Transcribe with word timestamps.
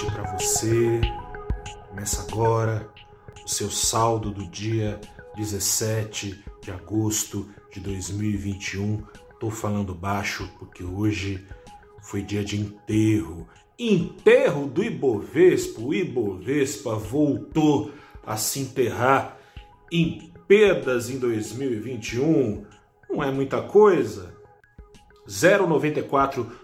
para 0.00 0.22
você. 0.38 1.02
Começa 1.90 2.22
agora 2.22 2.88
o 3.44 3.48
seu 3.48 3.70
saldo 3.70 4.30
do 4.30 4.46
dia 4.46 4.98
17 5.36 6.42
de 6.62 6.70
agosto 6.70 7.46
de 7.70 7.78
2021. 7.80 9.02
Tô 9.38 9.50
falando 9.50 9.94
baixo 9.94 10.50
porque 10.58 10.82
hoje 10.82 11.46
foi 12.00 12.22
dia 12.22 12.42
de 12.42 12.58
enterro. 12.58 13.46
Enterro 13.78 14.66
do 14.66 14.82
Ibovespa. 14.82 15.82
O 15.82 15.92
Ibovespa 15.92 16.94
voltou 16.94 17.92
a 18.24 18.38
se 18.38 18.60
enterrar 18.60 19.36
em 19.90 20.32
perdas 20.48 21.10
em 21.10 21.18
2021. 21.18 22.64
Não 23.10 23.22
é 23.22 23.30
muita 23.30 23.60
coisa. 23.60 24.34
0,94% 25.28 26.61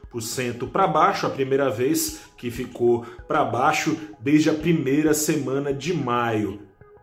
para 0.72 0.86
baixo, 0.86 1.26
a 1.26 1.30
primeira 1.30 1.70
vez 1.70 2.20
que 2.36 2.50
ficou 2.50 3.04
para 3.26 3.44
baixo 3.44 3.96
desde 4.20 4.50
a 4.50 4.54
primeira 4.54 5.12
semana 5.12 5.72
de 5.72 5.92
maio. 5.92 6.60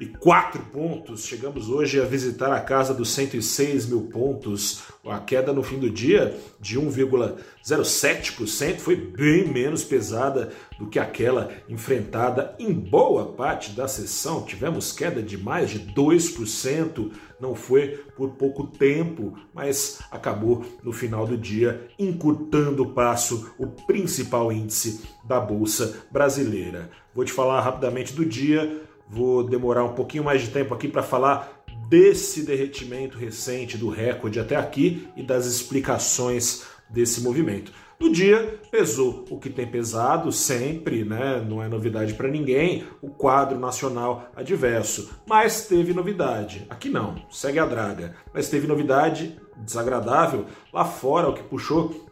e 0.02 0.08
quatro 0.08 0.64
pontos. 0.64 1.26
Chegamos 1.26 1.70
hoje 1.70 2.02
a 2.02 2.06
visitar 2.06 2.52
a 2.52 2.60
casa 2.60 2.92
dos 2.92 3.12
106 3.12 3.86
mil 3.86 4.08
pontos. 4.08 4.82
A 5.06 5.20
queda 5.20 5.54
no 5.54 5.62
fim 5.62 5.78
do 5.78 5.92
dia 5.92 6.36
de 6.60 6.80
1,07% 6.80 8.80
foi 8.80 8.96
bem 8.96 9.48
menos 9.48 9.84
pesada 9.84 10.52
do 10.80 10.88
que 10.88 10.98
aquela 10.98 11.52
enfrentada 11.70 12.56
em 12.58 12.74
boa 12.74 13.34
parte 13.34 13.74
da 13.74 13.88
sessão. 13.88 14.44
Tivemos 14.44 14.92
queda 14.92 15.22
de 15.22 15.38
mais 15.38 15.70
de 15.70 15.82
2%. 15.94 17.12
Não 17.40 17.54
foi 17.54 17.90
por 18.16 18.32
pouco 18.32 18.66
tempo, 18.66 19.38
mas 19.54 20.00
acabou 20.10 20.66
no 20.84 20.92
final 20.92 21.28
do 21.28 21.38
dia 21.38 21.88
encurtando 22.00 22.82
o 22.82 22.94
passo, 22.94 23.54
o 23.60 23.68
principal 23.68 24.52
índice 24.52 25.04
da 25.24 25.40
Bolsa 25.40 26.02
Brasileira. 26.12 26.90
Vou 27.14 27.24
te 27.24 27.32
falar 27.32 27.62
rapidamente 27.62 28.14
do 28.14 28.26
dia 28.26 28.90
Vou 29.12 29.44
demorar 29.44 29.84
um 29.84 29.94
pouquinho 29.94 30.24
mais 30.24 30.42
de 30.42 30.52
tempo 30.52 30.74
aqui 30.74 30.88
para 30.88 31.04
falar 31.04 31.66
desse 31.90 32.44
derretimento 32.44 33.18
recente 33.18 33.78
do 33.78 33.90
recorde 33.90 34.40
até 34.40 34.56
aqui 34.56 35.10
e 35.18 35.22
das 35.22 35.46
explicações 35.46 36.64
desse 36.90 37.20
movimento. 37.20 37.74
No 38.00 38.10
dia 38.10 38.58
pesou 38.72 39.26
o 39.30 39.38
que 39.38 39.50
tem 39.50 39.68
pesado 39.68 40.32
sempre, 40.32 41.04
né? 41.04 41.46
Não 41.46 41.62
é 41.62 41.68
novidade 41.68 42.14
para 42.14 42.30
ninguém, 42.30 42.86
o 43.02 43.10
quadro 43.10 43.60
nacional 43.60 44.32
adverso. 44.34 45.12
Mas 45.28 45.68
teve 45.68 45.94
novidade. 45.94 46.66
Aqui 46.70 46.88
não, 46.88 47.16
segue 47.30 47.60
a 47.60 47.66
draga. 47.66 48.16
Mas 48.34 48.48
teve 48.48 48.66
novidade 48.66 49.38
desagradável 49.58 50.46
lá 50.72 50.86
fora, 50.86 51.28
o 51.28 51.34
que 51.34 51.44
puxou 51.44 52.08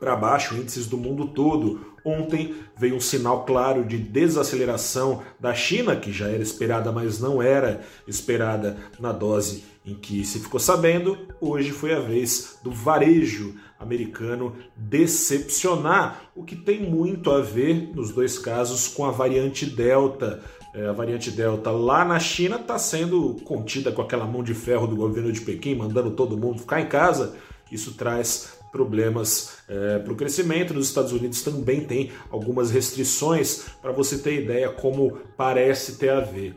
para 0.00 0.16
baixo 0.16 0.56
índices 0.56 0.88
do 0.88 0.98
mundo 0.98 1.28
todo. 1.28 1.93
Ontem 2.04 2.54
veio 2.76 2.96
um 2.96 3.00
sinal 3.00 3.44
claro 3.44 3.84
de 3.84 3.96
desaceleração 3.96 5.22
da 5.40 5.54
China, 5.54 5.96
que 5.96 6.12
já 6.12 6.28
era 6.28 6.42
esperada, 6.42 6.92
mas 6.92 7.18
não 7.18 7.42
era 7.42 7.80
esperada 8.06 8.76
na 9.00 9.10
dose 9.10 9.64
em 9.86 9.94
que 9.94 10.24
se 10.24 10.38
ficou 10.38 10.60
sabendo. 10.60 11.16
Hoje 11.40 11.70
foi 11.70 11.94
a 11.94 12.00
vez 12.00 12.58
do 12.62 12.70
varejo 12.70 13.54
americano 13.78 14.54
decepcionar, 14.76 16.30
o 16.34 16.42
que 16.44 16.56
tem 16.56 16.80
muito 16.80 17.30
a 17.30 17.40
ver, 17.40 17.90
nos 17.94 18.10
dois 18.10 18.38
casos, 18.38 18.88
com 18.88 19.04
a 19.04 19.10
variante 19.10 19.66
Delta. 19.66 20.42
É, 20.74 20.86
a 20.86 20.92
variante 20.92 21.30
Delta 21.30 21.70
lá 21.70 22.04
na 22.04 22.18
China 22.18 22.56
está 22.56 22.78
sendo 22.78 23.36
contida 23.44 23.92
com 23.92 24.02
aquela 24.02 24.26
mão 24.26 24.42
de 24.42 24.54
ferro 24.54 24.86
do 24.86 24.96
governo 24.96 25.30
de 25.32 25.40
Pequim, 25.40 25.74
mandando 25.74 26.10
todo 26.10 26.36
mundo 26.36 26.60
ficar 26.60 26.80
em 26.80 26.86
casa. 26.86 27.36
Isso 27.74 27.94
traz 27.94 28.54
problemas 28.70 29.58
é, 29.68 29.98
para 29.98 30.12
o 30.12 30.16
crescimento. 30.16 30.74
Nos 30.74 30.88
Estados 30.88 31.12
Unidos 31.12 31.42
também 31.42 31.84
tem 31.84 32.12
algumas 32.30 32.70
restrições, 32.70 33.66
para 33.80 33.92
você 33.92 34.18
ter 34.18 34.42
ideia 34.42 34.68
como 34.68 35.18
parece 35.36 35.96
ter 35.96 36.10
a 36.10 36.20
ver. 36.20 36.54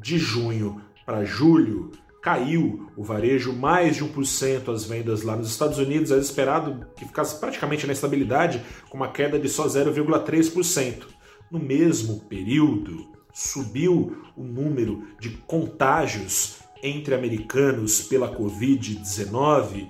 De 0.00 0.18
junho 0.18 0.80
para 1.04 1.24
julho, 1.24 1.90
caiu 2.22 2.88
o 2.96 3.02
varejo 3.02 3.52
mais 3.52 3.96
de 3.96 4.04
1% 4.04 4.72
as 4.72 4.84
vendas 4.84 5.22
lá 5.22 5.36
nos 5.36 5.50
Estados 5.50 5.78
Unidos. 5.78 6.10
Era 6.10 6.20
esperado 6.20 6.86
que 6.96 7.04
ficasse 7.04 7.38
praticamente 7.38 7.86
na 7.86 7.92
estabilidade, 7.92 8.62
com 8.88 8.96
uma 8.96 9.12
queda 9.12 9.38
de 9.38 9.48
só 9.48 9.66
0,3%. 9.66 11.02
No 11.50 11.58
mesmo 11.58 12.20
período, 12.20 13.08
subiu 13.32 14.16
o 14.36 14.42
número 14.42 15.04
de 15.20 15.30
contágios 15.30 16.58
entre 16.82 17.14
americanos 17.14 18.02
pela 18.02 18.34
Covid-19 18.36 19.88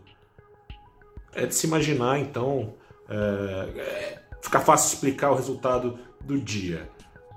É 1.34 1.46
de 1.46 1.54
se 1.54 1.66
imaginar, 1.66 2.18
então, 2.18 2.74
é, 3.08 4.18
fica 4.42 4.60
fácil 4.60 4.94
explicar 4.94 5.30
o 5.30 5.34
resultado 5.34 5.98
do 6.20 6.38
dia. 6.38 6.90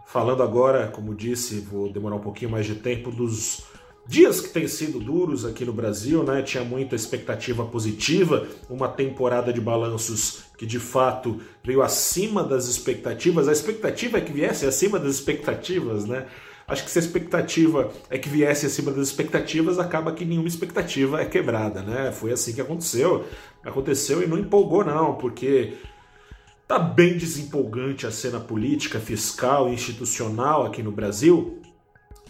Falando 0.07 0.43
agora, 0.43 0.87
como 0.87 1.15
disse, 1.15 1.59
vou 1.59 1.91
demorar 1.91 2.15
um 2.15 2.21
pouquinho 2.21 2.51
mais 2.51 2.65
de 2.65 2.75
tempo, 2.75 3.11
dos 3.11 3.63
dias 4.07 4.41
que 4.41 4.49
têm 4.49 4.67
sido 4.67 4.99
duros 4.99 5.45
aqui 5.45 5.63
no 5.63 5.71
Brasil, 5.71 6.23
né? 6.23 6.41
Tinha 6.41 6.63
muita 6.63 6.95
expectativa 6.95 7.63
positiva, 7.65 8.47
uma 8.69 8.89
temporada 8.89 9.53
de 9.53 9.61
balanços 9.61 10.43
que 10.57 10.65
de 10.65 10.79
fato 10.79 11.39
veio 11.63 11.81
acima 11.81 12.43
das 12.43 12.67
expectativas. 12.67 13.47
A 13.47 13.51
expectativa 13.51 14.17
é 14.17 14.21
que 14.21 14.33
viesse 14.33 14.65
acima 14.65 14.99
das 14.99 15.15
expectativas, 15.15 16.05
né? 16.05 16.27
Acho 16.71 16.85
que 16.85 16.91
se 16.91 16.99
a 16.99 17.01
expectativa 17.01 17.91
é 18.09 18.17
que 18.17 18.29
viesse 18.29 18.65
acima 18.65 18.91
das 18.91 19.09
expectativas, 19.09 19.77
acaba 19.77 20.13
que 20.13 20.23
nenhuma 20.23 20.47
expectativa 20.47 21.21
é 21.21 21.25
quebrada, 21.25 21.81
né? 21.81 22.13
Foi 22.13 22.31
assim 22.31 22.53
que 22.53 22.61
aconteceu. 22.61 23.25
Aconteceu 23.61 24.23
e 24.23 24.25
não 24.25 24.37
empolgou, 24.37 24.81
não, 24.85 25.15
porque 25.15 25.73
tá 26.65 26.79
bem 26.79 27.17
desempolgante 27.17 28.07
a 28.07 28.11
cena 28.11 28.39
política, 28.39 29.01
fiscal 29.01 29.67
e 29.67 29.73
institucional 29.73 30.65
aqui 30.65 30.81
no 30.81 30.93
Brasil. 30.93 31.59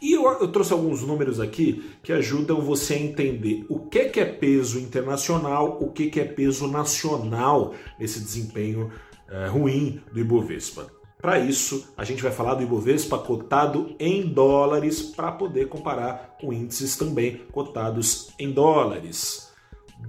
E 0.01 0.13
eu, 0.13 0.23
eu, 0.23 0.47
trouxe 0.47 0.73
alguns 0.73 1.03
números 1.03 1.39
aqui 1.39 1.91
que 2.01 2.11
ajudam 2.11 2.61
você 2.61 2.95
a 2.95 2.99
entender 2.99 3.63
o 3.69 3.81
que, 3.81 4.05
que 4.05 4.19
é 4.19 4.25
peso 4.25 4.79
internacional, 4.79 5.77
o 5.79 5.91
que, 5.91 6.09
que 6.09 6.19
é 6.19 6.25
peso 6.25 6.67
nacional 6.67 7.75
nesse 7.99 8.19
desempenho 8.19 8.91
é, 9.29 9.45
ruim 9.45 10.01
do 10.11 10.19
Ibovespa. 10.19 11.00
Para 11.21 11.37
isso, 11.37 11.93
a 11.95 12.03
gente 12.03 12.23
vai 12.23 12.31
falar 12.31 12.55
do 12.55 12.63
Ibovespa 12.63 13.19
cotado 13.19 13.95
em 13.99 14.27
dólares 14.27 15.01
para 15.03 15.31
poder 15.31 15.69
comparar 15.69 16.35
com 16.41 16.51
índices 16.51 16.97
também 16.97 17.43
cotados 17.51 18.31
em 18.39 18.51
dólares. 18.51 19.51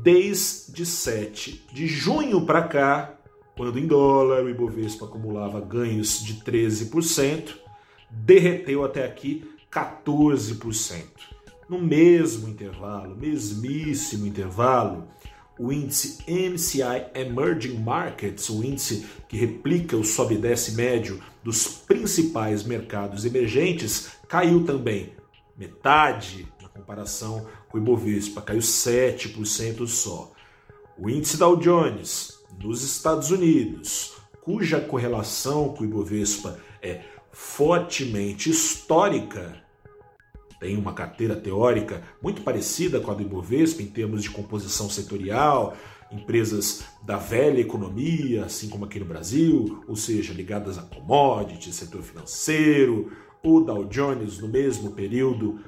Desde 0.00 0.86
7 0.86 1.66
de 1.70 1.86
junho 1.86 2.46
para 2.46 2.62
cá, 2.62 3.14
quando 3.54 3.78
em 3.78 3.86
dólar 3.86 4.42
o 4.42 4.48
Ibovespa 4.48 5.04
acumulava 5.04 5.60
ganhos 5.60 6.24
de 6.24 6.36
13%, 6.36 7.56
derreteu 8.10 8.82
até 8.82 9.04
aqui 9.04 9.44
14%. 9.70 11.02
No 11.68 11.78
mesmo 11.78 12.48
intervalo, 12.48 13.14
mesmíssimo 13.14 14.26
intervalo, 14.26 15.08
o 15.58 15.72
índice 15.72 16.18
MCI 16.28 17.06
Emerging 17.14 17.78
Markets, 17.78 18.48
o 18.48 18.64
índice 18.64 19.06
que 19.28 19.36
replica 19.36 19.96
o 19.96 20.04
sobe 20.04 20.34
e 20.34 20.38
desce 20.38 20.72
médio 20.72 21.22
dos 21.42 21.66
principais 21.66 22.62
mercados 22.62 23.24
emergentes, 23.24 24.12
caiu 24.28 24.64
também 24.64 25.12
metade 25.56 26.48
na 26.60 26.68
comparação 26.68 27.46
com 27.68 27.78
o 27.78 27.80
Ibovespa, 27.80 28.40
caiu 28.40 28.60
7% 28.60 29.86
só. 29.86 30.32
O 30.98 31.08
índice 31.08 31.36
Dow 31.36 31.56
Jones 31.56 32.38
nos 32.62 32.82
Estados 32.82 33.30
Unidos, 33.30 34.14
cuja 34.42 34.80
correlação 34.80 35.70
com 35.74 35.82
o 35.82 35.86
Ibovespa 35.86 36.58
é 36.82 37.02
fortemente 37.30 38.50
histórica, 38.50 39.61
tem 40.62 40.78
uma 40.78 40.92
carteira 40.92 41.34
teórica 41.34 42.04
muito 42.22 42.42
parecida 42.42 43.00
com 43.00 43.10
a 43.10 43.14
do 43.14 43.22
Ibovespa 43.22 43.82
em 43.82 43.86
termos 43.86 44.22
de 44.22 44.30
composição 44.30 44.88
setorial, 44.88 45.76
empresas 46.12 46.84
da 47.02 47.16
velha 47.16 47.60
economia, 47.60 48.44
assim 48.44 48.68
como 48.68 48.84
aqui 48.84 49.00
no 49.00 49.04
Brasil, 49.04 49.82
ou 49.88 49.96
seja, 49.96 50.32
ligadas 50.32 50.78
a 50.78 50.82
commodities, 50.82 51.74
setor 51.74 52.02
financeiro, 52.02 53.10
O 53.42 53.60
Dow 53.60 53.86
Jones, 53.86 54.38
no 54.38 54.46
mesmo 54.46 54.92
período, 54.92 55.58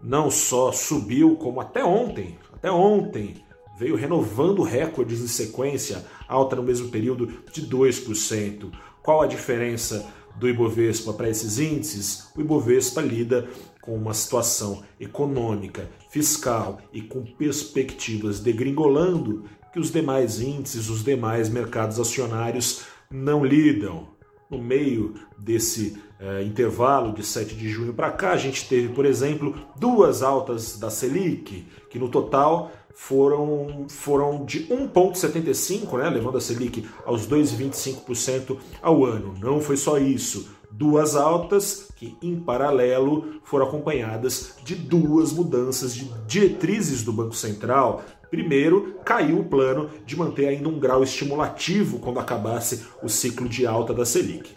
não 0.00 0.30
só 0.30 0.70
subiu, 0.70 1.34
como 1.34 1.60
até 1.60 1.84
ontem, 1.84 2.38
até 2.52 2.70
ontem, 2.70 3.44
veio 3.76 3.96
renovando 3.96 4.62
recordes 4.62 5.20
em 5.20 5.26
sequência, 5.26 6.06
alta 6.28 6.54
no 6.54 6.62
mesmo 6.62 6.88
período 6.88 7.26
de 7.52 7.66
2%. 7.66 8.70
Qual 9.02 9.22
a 9.22 9.26
diferença 9.26 10.08
do 10.36 10.48
Ibovespa 10.48 11.12
para 11.12 11.28
esses 11.28 11.58
índices? 11.58 12.30
O 12.36 12.40
Ibovespa 12.40 13.00
lida 13.00 13.48
com 13.80 13.94
uma 13.94 14.14
situação 14.14 14.82
econômica, 14.98 15.88
fiscal 16.10 16.78
e 16.92 17.00
com 17.00 17.24
perspectivas 17.24 18.40
degringolando 18.40 19.44
que 19.72 19.78
os 19.78 19.90
demais 19.90 20.40
índices, 20.40 20.88
os 20.88 21.04
demais 21.04 21.48
mercados 21.48 21.98
acionários 21.98 22.82
não 23.10 23.44
lidam. 23.44 24.08
No 24.50 24.58
meio 24.58 25.14
desse 25.38 25.96
eh, 26.18 26.42
intervalo 26.42 27.12
de 27.12 27.24
7 27.24 27.54
de 27.54 27.68
junho 27.68 27.94
para 27.94 28.10
cá, 28.10 28.32
a 28.32 28.36
gente 28.36 28.68
teve, 28.68 28.88
por 28.88 29.06
exemplo, 29.06 29.54
duas 29.76 30.22
altas 30.22 30.76
da 30.76 30.90
Selic, 30.90 31.64
que 31.88 32.00
no 32.00 32.08
total 32.08 32.72
foram, 32.92 33.86
foram 33.88 34.44
de 34.44 34.64
1,75, 34.66 35.98
né, 35.98 36.10
levando 36.10 36.36
a 36.36 36.40
Selic 36.40 36.84
aos 37.06 37.28
2,25% 37.28 38.58
ao 38.82 39.04
ano. 39.04 39.34
Não 39.40 39.60
foi 39.60 39.76
só 39.76 39.98
isso. 39.98 40.50
Duas 40.80 41.14
altas 41.14 41.90
que, 41.94 42.16
em 42.22 42.40
paralelo, 42.40 43.34
foram 43.44 43.66
acompanhadas 43.66 44.54
de 44.64 44.74
duas 44.74 45.30
mudanças 45.30 45.94
de 45.94 46.06
diretrizes 46.26 47.02
do 47.02 47.12
Banco 47.12 47.34
Central. 47.34 48.02
Primeiro, 48.30 48.94
caiu 49.04 49.40
o 49.40 49.44
plano 49.44 49.90
de 50.06 50.16
manter 50.16 50.48
ainda 50.48 50.70
um 50.70 50.80
grau 50.80 51.02
estimulativo 51.02 51.98
quando 51.98 52.18
acabasse 52.18 52.86
o 53.02 53.10
ciclo 53.10 53.46
de 53.46 53.66
alta 53.66 53.92
da 53.92 54.06
Selic. 54.06 54.54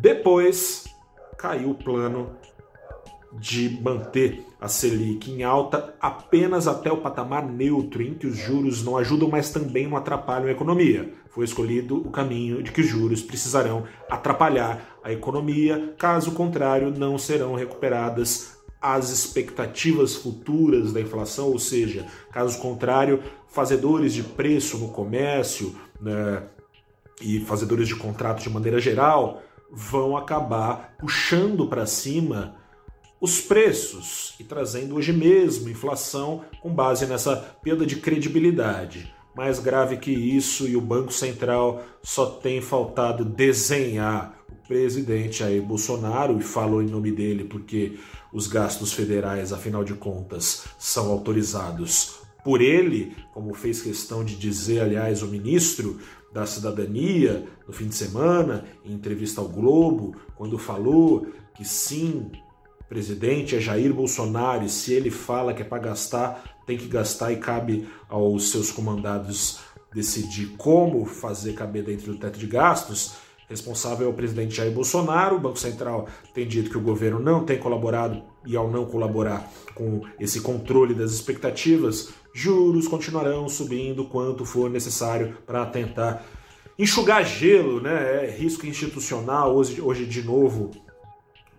Depois, 0.00 0.86
caiu 1.36 1.72
o 1.72 1.74
plano 1.74 2.30
de 3.32 3.78
manter 3.82 4.44
a 4.60 4.68
Selic 4.68 5.30
em 5.30 5.42
alta 5.42 5.94
apenas 6.00 6.66
até 6.66 6.90
o 6.90 6.96
patamar 6.96 7.46
neutro, 7.46 8.02
em 8.02 8.14
que 8.14 8.26
os 8.26 8.36
juros 8.36 8.82
não 8.82 8.96
ajudam, 8.96 9.28
mas 9.28 9.50
também 9.50 9.86
não 9.86 9.96
atrapalham 9.96 10.48
a 10.48 10.52
economia. 10.52 11.12
Foi 11.30 11.44
escolhido 11.44 11.96
o 11.96 12.10
caminho 12.10 12.62
de 12.62 12.72
que 12.72 12.80
os 12.80 12.86
juros 12.86 13.22
precisarão 13.22 13.84
atrapalhar 14.10 14.98
a 15.04 15.12
economia, 15.12 15.94
caso 15.98 16.32
contrário, 16.32 16.90
não 16.90 17.18
serão 17.18 17.54
recuperadas 17.54 18.58
as 18.80 19.10
expectativas 19.10 20.14
futuras 20.14 20.92
da 20.92 21.00
inflação, 21.00 21.50
ou 21.50 21.58
seja, 21.58 22.06
caso 22.32 22.58
contrário, 22.58 23.22
fazedores 23.48 24.12
de 24.14 24.22
preço 24.22 24.78
no 24.78 24.88
comércio 24.88 25.74
né, 26.00 26.44
e 27.20 27.40
fazedores 27.40 27.88
de 27.88 27.96
contratos 27.96 28.44
de 28.44 28.50
maneira 28.50 28.80
geral 28.80 29.42
vão 29.70 30.16
acabar 30.16 30.94
puxando 30.98 31.66
para 31.66 31.86
cima 31.86 32.56
os 33.20 33.40
preços 33.40 34.34
e 34.38 34.44
trazendo 34.44 34.94
hoje 34.94 35.12
mesmo 35.12 35.68
inflação 35.68 36.44
com 36.60 36.72
base 36.72 37.06
nessa 37.06 37.36
perda 37.36 37.84
de 37.84 37.96
credibilidade. 37.96 39.12
Mais 39.36 39.58
grave 39.58 39.98
que 39.98 40.10
isso, 40.10 40.66
e 40.66 40.76
o 40.76 40.80
Banco 40.80 41.12
Central 41.12 41.82
só 42.02 42.26
tem 42.26 42.60
faltado 42.60 43.24
desenhar 43.24 44.36
o 44.50 44.66
presidente 44.66 45.38
Jair 45.38 45.62
Bolsonaro, 45.62 46.38
e 46.38 46.42
falou 46.42 46.82
em 46.82 46.88
nome 46.88 47.12
dele 47.12 47.44
porque 47.44 47.98
os 48.32 48.46
gastos 48.46 48.92
federais, 48.92 49.52
afinal 49.52 49.84
de 49.84 49.94
contas, 49.94 50.64
são 50.78 51.10
autorizados 51.10 52.18
por 52.44 52.60
ele, 52.60 53.14
como 53.32 53.54
fez 53.54 53.80
questão 53.80 54.24
de 54.24 54.36
dizer, 54.36 54.80
aliás, 54.80 55.22
o 55.22 55.28
ministro 55.28 55.98
da 56.32 56.46
Cidadania 56.46 57.46
no 57.66 57.72
fim 57.72 57.88
de 57.88 57.94
semana, 57.94 58.64
em 58.84 58.92
entrevista 58.92 59.40
ao 59.40 59.48
Globo, 59.48 60.16
quando 60.36 60.58
falou 60.58 61.26
que 61.54 61.64
sim, 61.64 62.30
presidente 62.88 63.54
é 63.54 63.60
Jair 63.60 63.92
Bolsonaro 63.92 64.64
e 64.64 64.68
se 64.68 64.92
ele 64.92 65.10
fala 65.10 65.52
que 65.52 65.62
é 65.62 65.64
para 65.64 65.82
gastar, 65.82 66.58
tem 66.66 66.76
que 66.76 66.88
gastar 66.88 67.32
e 67.32 67.36
cabe 67.36 67.88
aos 68.08 68.50
seus 68.50 68.70
comandados 68.70 69.60
decidir 69.92 70.54
como 70.56 71.04
fazer 71.04 71.54
caber 71.54 71.84
dentro 71.84 72.12
do 72.12 72.18
teto 72.18 72.38
de 72.38 72.46
gastos. 72.46 73.14
Responsável 73.48 74.06
é 74.06 74.10
o 74.10 74.14
presidente 74.14 74.56
Jair 74.56 74.72
Bolsonaro. 74.72 75.36
O 75.36 75.40
Banco 75.40 75.58
Central 75.58 76.06
tem 76.34 76.46
dito 76.46 76.68
que 76.68 76.76
o 76.76 76.82
governo 76.82 77.18
não 77.18 77.44
tem 77.44 77.58
colaborado 77.58 78.22
e, 78.46 78.54
ao 78.54 78.70
não 78.70 78.84
colaborar 78.84 79.50
com 79.74 80.02
esse 80.20 80.42
controle 80.42 80.92
das 80.92 81.12
expectativas, 81.12 82.10
juros 82.34 82.86
continuarão 82.86 83.48
subindo 83.48 84.04
quanto 84.04 84.44
for 84.44 84.68
necessário 84.68 85.38
para 85.46 85.64
tentar 85.64 86.22
enxugar 86.78 87.24
gelo, 87.24 87.80
né? 87.80 88.26
É 88.26 88.30
risco 88.30 88.66
institucional. 88.66 89.56
Hoje, 89.56 89.80
hoje 89.80 90.04
de 90.04 90.22
novo, 90.22 90.70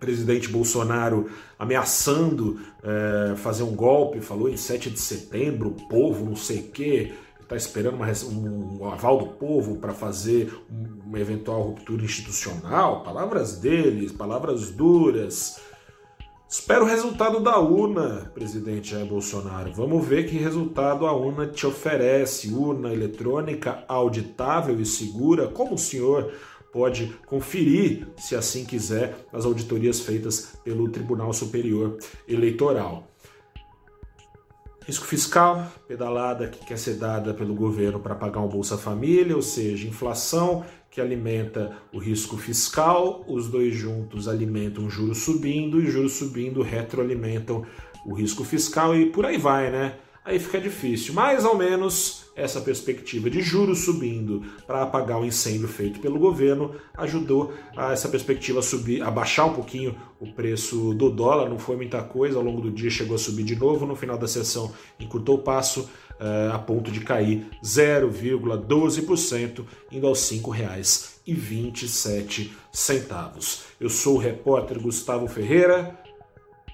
presidente 0.00 0.48
Bolsonaro 0.48 1.30
ameaçando 1.58 2.58
é, 2.82 3.36
fazer 3.36 3.62
um 3.62 3.76
golpe, 3.76 4.20
falou 4.20 4.48
em 4.48 4.56
7 4.56 4.90
de 4.90 4.98
setembro, 4.98 5.68
o 5.68 5.88
povo, 5.88 6.24
não 6.24 6.34
sei 6.34 6.60
o 6.60 6.70
quê, 6.70 7.12
está 7.40 7.56
esperando 7.56 7.96
uma, 7.96 8.06
um, 8.06 8.78
um, 8.80 8.84
aval 8.88 9.18
do 9.18 9.26
povo 9.26 9.76
para 9.76 9.92
fazer 9.92 10.52
uma 11.04 11.18
eventual 11.18 11.62
ruptura 11.62 12.04
institucional. 12.04 13.02
Palavras 13.02 13.58
deles, 13.58 14.12
palavras 14.12 14.70
duras. 14.70 15.60
Espero 16.48 16.84
o 16.84 16.88
resultado 16.88 17.40
da 17.40 17.58
urna, 17.58 18.30
presidente 18.34 18.90
Jair 18.90 19.06
Bolsonaro. 19.06 19.72
Vamos 19.72 20.06
ver 20.06 20.28
que 20.28 20.36
resultado 20.36 21.06
a 21.06 21.12
urna 21.12 21.46
te 21.46 21.66
oferece. 21.66 22.52
Urna 22.52 22.92
eletrônica 22.92 23.84
auditável 23.88 24.80
e 24.80 24.86
segura, 24.86 25.48
como 25.48 25.74
o 25.74 25.78
senhor 25.78 26.32
pode 26.72 27.14
conferir, 27.26 28.08
se 28.16 28.34
assim 28.34 28.64
quiser, 28.64 29.26
nas 29.32 29.44
auditorias 29.44 30.00
feitas 30.00 30.54
pelo 30.64 30.88
Tribunal 30.88 31.32
Superior 31.32 31.98
Eleitoral. 32.28 33.08
Risco 34.86 35.04
fiscal, 35.04 35.70
pedalada 35.86 36.48
que 36.48 36.64
quer 36.64 36.78
ser 36.78 36.94
dada 36.94 37.34
pelo 37.34 37.54
governo 37.54 38.00
para 38.00 38.14
pagar 38.14 38.40
um 38.40 38.48
Bolsa 38.48 38.76
Família, 38.76 39.36
ou 39.36 39.42
seja, 39.42 39.86
inflação 39.86 40.64
que 40.90 41.00
alimenta 41.00 41.76
o 41.92 41.98
risco 41.98 42.36
fiscal, 42.36 43.24
os 43.28 43.48
dois 43.48 43.74
juntos 43.74 44.26
alimentam 44.26 44.90
juros 44.90 45.18
subindo 45.18 45.80
e 45.80 45.88
juros 45.88 46.14
subindo 46.14 46.62
retroalimentam 46.62 47.64
o 48.04 48.14
risco 48.14 48.42
fiscal 48.42 48.96
e 48.96 49.06
por 49.06 49.24
aí 49.24 49.38
vai, 49.38 49.70
né? 49.70 49.98
Aí 50.24 50.38
fica 50.38 50.60
difícil. 50.60 51.14
Mais 51.14 51.44
ou 51.44 51.56
menos 51.56 52.20
essa 52.36 52.60
perspectiva 52.60 53.28
de 53.28 53.40
juros 53.40 53.80
subindo 53.80 54.42
para 54.66 54.82
apagar 54.82 55.20
o 55.20 55.24
incêndio 55.24 55.66
feito 55.68 56.00
pelo 56.00 56.18
governo 56.18 56.74
ajudou 56.96 57.52
a 57.76 57.92
essa 57.92 58.08
perspectiva 58.08 58.60
a 58.60 58.62
subir, 58.62 59.02
a 59.02 59.10
baixar 59.10 59.46
um 59.46 59.54
pouquinho 59.54 59.96
o 60.18 60.32
preço 60.32 60.94
do 60.94 61.10
dólar. 61.10 61.48
Não 61.48 61.58
foi 61.58 61.76
muita 61.76 62.02
coisa, 62.02 62.38
ao 62.38 62.44
longo 62.44 62.60
do 62.60 62.70
dia 62.70 62.90
chegou 62.90 63.16
a 63.16 63.18
subir 63.18 63.44
de 63.44 63.56
novo. 63.56 63.86
No 63.86 63.96
final 63.96 64.18
da 64.18 64.28
sessão 64.28 64.72
encurtou 64.98 65.36
o 65.36 65.42
passo 65.42 65.88
uh, 66.20 66.52
a 66.52 66.58
ponto 66.58 66.90
de 66.90 67.00
cair 67.00 67.46
0,12%, 67.64 69.64
indo 69.90 70.06
aos 70.06 70.30
R$ 70.30 70.38
5,27. 70.38 72.50
Eu 73.80 73.88
sou 73.88 74.16
o 74.16 74.18
repórter 74.18 74.78
Gustavo 74.80 75.26
Ferreira. 75.26 75.98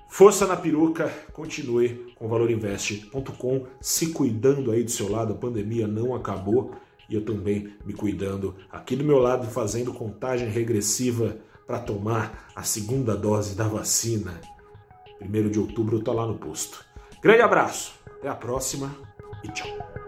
Força 0.08 0.46
na 0.46 0.56
peruca, 0.56 1.12
continue 1.32 2.12
com 2.14 2.28
valorinvest.com, 2.28 3.66
se 3.80 4.12
cuidando 4.12 4.70
aí 4.70 4.82
do 4.82 4.90
seu 4.90 5.10
lado, 5.10 5.34
a 5.34 5.36
pandemia 5.36 5.86
não 5.86 6.14
acabou 6.14 6.74
e 7.08 7.14
eu 7.14 7.24
também 7.24 7.72
me 7.84 7.92
cuidando 7.92 8.54
aqui 8.70 8.96
do 8.96 9.04
meu 9.04 9.18
lado, 9.18 9.46
fazendo 9.46 9.92
contagem 9.92 10.48
regressiva 10.48 11.36
para 11.66 11.78
tomar 11.78 12.50
a 12.54 12.62
segunda 12.62 13.16
dose 13.16 13.56
da 13.56 13.68
vacina. 13.68 14.40
Primeiro 15.18 15.50
de 15.50 15.58
outubro 15.58 15.96
eu 15.96 16.02
tô 16.02 16.12
lá 16.12 16.26
no 16.26 16.38
posto. 16.38 16.84
Grande 17.20 17.42
abraço, 17.42 17.94
até 18.18 18.28
a 18.28 18.34
próxima 18.34 18.94
e 19.44 19.48
tchau. 19.48 20.05